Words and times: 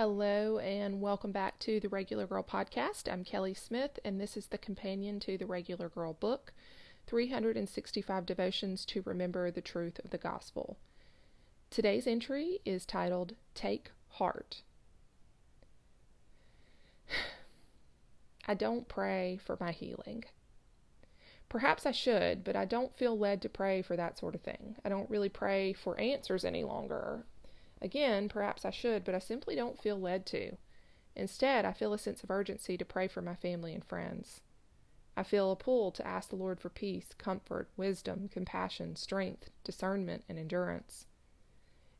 Hello, 0.00 0.58
and 0.60 1.00
welcome 1.00 1.32
back 1.32 1.58
to 1.58 1.80
the 1.80 1.88
Regular 1.88 2.24
Girl 2.24 2.44
Podcast. 2.44 3.12
I'm 3.12 3.24
Kelly 3.24 3.52
Smith, 3.52 3.98
and 4.04 4.20
this 4.20 4.36
is 4.36 4.46
the 4.46 4.56
companion 4.56 5.18
to 5.18 5.36
the 5.36 5.44
Regular 5.44 5.88
Girl 5.88 6.12
book 6.12 6.52
365 7.08 8.24
Devotions 8.24 8.84
to 8.84 9.02
Remember 9.04 9.50
the 9.50 9.60
Truth 9.60 9.98
of 10.04 10.10
the 10.10 10.16
Gospel. 10.16 10.78
Today's 11.68 12.06
entry 12.06 12.60
is 12.64 12.86
titled 12.86 13.34
Take 13.56 13.90
Heart. 14.10 14.62
I 18.46 18.54
don't 18.54 18.86
pray 18.86 19.40
for 19.44 19.56
my 19.58 19.72
healing. 19.72 20.26
Perhaps 21.48 21.86
I 21.86 21.90
should, 21.90 22.44
but 22.44 22.54
I 22.54 22.66
don't 22.66 22.96
feel 22.96 23.18
led 23.18 23.42
to 23.42 23.48
pray 23.48 23.82
for 23.82 23.96
that 23.96 24.16
sort 24.16 24.36
of 24.36 24.42
thing. 24.42 24.76
I 24.84 24.90
don't 24.90 25.10
really 25.10 25.28
pray 25.28 25.72
for 25.72 25.98
answers 25.98 26.44
any 26.44 26.62
longer. 26.62 27.24
Again, 27.80 28.28
perhaps 28.28 28.64
I 28.64 28.70
should, 28.70 29.04
but 29.04 29.14
I 29.14 29.18
simply 29.18 29.54
don't 29.54 29.80
feel 29.80 29.98
led 29.98 30.26
to. 30.26 30.56
Instead, 31.14 31.64
I 31.64 31.72
feel 31.72 31.92
a 31.92 31.98
sense 31.98 32.22
of 32.22 32.30
urgency 32.30 32.76
to 32.76 32.84
pray 32.84 33.08
for 33.08 33.22
my 33.22 33.34
family 33.34 33.74
and 33.74 33.84
friends. 33.84 34.40
I 35.16 35.24
feel 35.24 35.50
a 35.50 35.56
pull 35.56 35.90
to 35.92 36.06
ask 36.06 36.28
the 36.28 36.36
Lord 36.36 36.60
for 36.60 36.68
peace, 36.68 37.12
comfort, 37.18 37.68
wisdom, 37.76 38.28
compassion, 38.28 38.94
strength, 38.94 39.50
discernment, 39.64 40.22
and 40.28 40.38
endurance. 40.38 41.06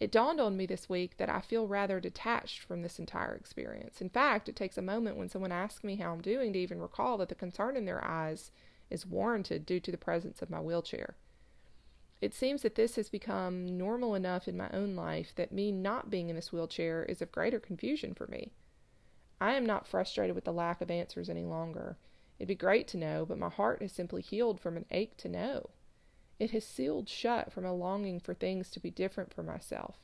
It 0.00 0.10
dawned 0.10 0.40
on 0.40 0.56
me 0.56 0.66
this 0.66 0.88
week 0.88 1.18
that 1.18 1.28
I 1.28 1.40
feel 1.40 1.68
rather 1.68 2.00
detached 2.00 2.60
from 2.60 2.82
this 2.82 2.98
entire 2.98 3.34
experience. 3.34 4.00
In 4.00 4.08
fact, 4.08 4.48
it 4.48 4.56
takes 4.56 4.78
a 4.78 4.82
moment 4.82 5.16
when 5.16 5.28
someone 5.28 5.52
asks 5.52 5.84
me 5.84 5.96
how 5.96 6.12
I'm 6.12 6.22
doing 6.22 6.52
to 6.54 6.58
even 6.58 6.80
recall 6.80 7.18
that 7.18 7.28
the 7.28 7.34
concern 7.34 7.76
in 7.76 7.84
their 7.84 8.04
eyes 8.04 8.50
is 8.90 9.06
warranted 9.06 9.64
due 9.64 9.78
to 9.80 9.90
the 9.92 9.98
presence 9.98 10.42
of 10.42 10.50
my 10.50 10.60
wheelchair. 10.60 11.14
It 12.22 12.34
seems 12.34 12.62
that 12.62 12.76
this 12.76 12.94
has 12.94 13.08
become 13.08 13.76
normal 13.76 14.14
enough 14.14 14.46
in 14.46 14.56
my 14.56 14.70
own 14.70 14.94
life 14.94 15.34
that 15.34 15.50
me 15.50 15.72
not 15.72 16.08
being 16.08 16.30
in 16.30 16.36
this 16.36 16.52
wheelchair 16.52 17.02
is 17.02 17.20
of 17.20 17.32
greater 17.32 17.58
confusion 17.58 18.14
for 18.14 18.28
me. 18.28 18.52
I 19.40 19.54
am 19.54 19.66
not 19.66 19.88
frustrated 19.88 20.36
with 20.36 20.44
the 20.44 20.52
lack 20.52 20.80
of 20.80 20.88
answers 20.88 21.28
any 21.28 21.42
longer. 21.42 21.98
It'd 22.38 22.46
be 22.46 22.54
great 22.54 22.86
to 22.88 22.96
know, 22.96 23.26
but 23.26 23.38
my 23.38 23.48
heart 23.48 23.82
has 23.82 23.90
simply 23.90 24.22
healed 24.22 24.60
from 24.60 24.76
an 24.76 24.86
ache 24.92 25.16
to 25.16 25.28
know. 25.28 25.70
It 26.38 26.52
has 26.52 26.64
sealed 26.64 27.08
shut 27.08 27.52
from 27.52 27.64
a 27.64 27.74
longing 27.74 28.20
for 28.20 28.34
things 28.34 28.70
to 28.70 28.78
be 28.78 28.90
different 28.90 29.34
for 29.34 29.42
myself. 29.42 29.96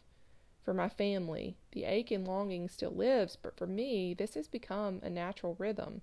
For 0.60 0.74
my 0.74 0.88
family, 0.88 1.56
the 1.70 1.84
ache 1.84 2.10
and 2.10 2.26
longing 2.26 2.68
still 2.68 2.90
lives, 2.90 3.38
but 3.40 3.56
for 3.56 3.68
me, 3.68 4.12
this 4.12 4.34
has 4.34 4.48
become 4.48 4.98
a 5.04 5.08
natural 5.08 5.54
rhythm. 5.56 6.02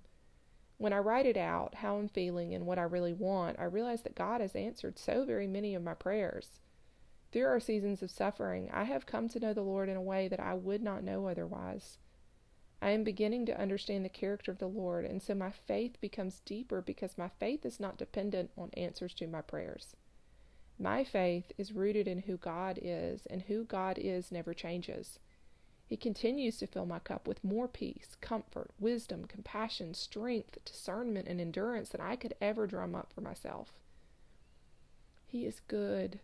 When 0.78 0.92
I 0.92 0.98
write 0.98 1.26
it 1.26 1.36
out, 1.36 1.76
how 1.76 1.96
I'm 1.96 2.08
feeling 2.08 2.52
and 2.54 2.66
what 2.66 2.78
I 2.78 2.82
really 2.82 3.14
want, 3.14 3.58
I 3.58 3.64
realize 3.64 4.02
that 4.02 4.14
God 4.14 4.40
has 4.40 4.54
answered 4.54 4.98
so 4.98 5.24
very 5.24 5.46
many 5.46 5.74
of 5.74 5.82
my 5.82 5.94
prayers. 5.94 6.60
Through 7.32 7.46
our 7.46 7.60
seasons 7.60 8.02
of 8.02 8.10
suffering, 8.10 8.70
I 8.72 8.84
have 8.84 9.06
come 9.06 9.28
to 9.30 9.40
know 9.40 9.52
the 9.52 9.62
Lord 9.62 9.88
in 9.88 9.96
a 9.96 10.02
way 10.02 10.28
that 10.28 10.40
I 10.40 10.54
would 10.54 10.82
not 10.82 11.02
know 11.02 11.26
otherwise. 11.26 11.98
I 12.82 12.90
am 12.90 13.04
beginning 13.04 13.46
to 13.46 13.58
understand 13.58 14.04
the 14.04 14.10
character 14.10 14.52
of 14.52 14.58
the 14.58 14.68
Lord, 14.68 15.06
and 15.06 15.22
so 15.22 15.34
my 15.34 15.50
faith 15.50 16.00
becomes 16.00 16.40
deeper 16.40 16.82
because 16.82 17.16
my 17.16 17.30
faith 17.40 17.64
is 17.64 17.80
not 17.80 17.96
dependent 17.96 18.50
on 18.56 18.70
answers 18.74 19.14
to 19.14 19.26
my 19.26 19.40
prayers. 19.40 19.96
My 20.78 21.04
faith 21.04 21.52
is 21.56 21.72
rooted 21.72 22.06
in 22.06 22.20
who 22.20 22.36
God 22.36 22.78
is, 22.82 23.24
and 23.26 23.42
who 23.42 23.64
God 23.64 23.96
is 23.98 24.30
never 24.30 24.52
changes. 24.52 25.18
He 25.86 25.96
continues 25.96 26.58
to 26.58 26.66
fill 26.66 26.84
my 26.84 26.98
cup 26.98 27.28
with 27.28 27.44
more 27.44 27.68
peace, 27.68 28.16
comfort, 28.20 28.70
wisdom, 28.80 29.24
compassion, 29.26 29.94
strength, 29.94 30.58
discernment, 30.64 31.28
and 31.28 31.40
endurance 31.40 31.90
than 31.90 32.00
I 32.00 32.16
could 32.16 32.34
ever 32.40 32.66
drum 32.66 32.96
up 32.96 33.12
for 33.12 33.20
myself. 33.20 33.72
He 35.26 35.46
is 35.46 35.60
good. 35.60 36.18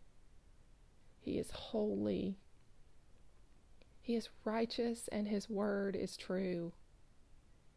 He 1.20 1.38
is 1.38 1.52
holy. 1.52 2.38
He 4.00 4.16
is 4.16 4.30
righteous, 4.44 5.06
and 5.12 5.28
His 5.28 5.48
word 5.48 5.94
is 5.94 6.16
true. 6.16 6.72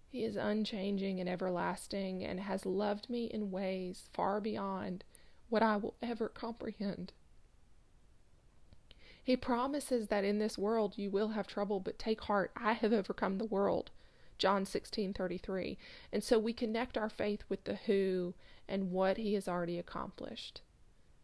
He 0.09 0.23
is 0.23 0.35
unchanging 0.35 1.19
and 1.19 1.29
everlasting, 1.29 2.23
and 2.23 2.39
has 2.39 2.65
loved 2.65 3.11
me 3.11 3.25
in 3.25 3.51
ways 3.51 4.09
far 4.11 4.41
beyond 4.41 5.03
what 5.49 5.61
I 5.61 5.77
will 5.77 5.93
ever 6.01 6.29
comprehend. 6.29 7.13
He 9.25 9.35
promises 9.35 10.09
that 10.09 10.23
in 10.23 10.37
this 10.37 10.55
world 10.55 10.99
you 10.99 11.09
will 11.09 11.29
have 11.29 11.47
trouble, 11.47 11.79
but 11.79 11.97
take 11.97 12.21
heart, 12.21 12.51
I 12.55 12.73
have 12.73 12.93
overcome 12.93 13.39
the 13.39 13.45
world. 13.45 13.89
John 14.37 14.65
16:33. 14.65 15.77
And 16.13 16.23
so 16.23 16.37
we 16.37 16.53
connect 16.53 16.95
our 16.95 17.09
faith 17.09 17.43
with 17.49 17.63
the 17.63 17.75
who 17.75 18.35
and 18.67 18.91
what 18.91 19.17
he 19.17 19.33
has 19.33 19.47
already 19.47 19.79
accomplished, 19.79 20.61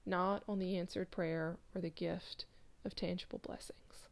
not 0.03 0.43
on 0.47 0.57
the 0.57 0.75
answered 0.77 1.11
prayer 1.11 1.57
or 1.75 1.81
the 1.81 1.91
gift 1.91 2.45
of 2.83 2.95
tangible 2.95 3.37
blessings. 3.37 4.07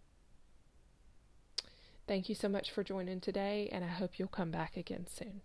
Thank 2.05 2.29
you 2.29 2.35
so 2.35 2.47
much 2.47 2.69
for 2.69 2.83
joining 2.83 3.19
today, 3.19 3.69
and 3.71 3.83
I 3.83 3.87
hope 3.87 4.19
you'll 4.19 4.27
come 4.27 4.51
back 4.51 4.77
again 4.77 5.07
soon. 5.07 5.41